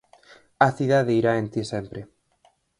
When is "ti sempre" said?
1.53-2.01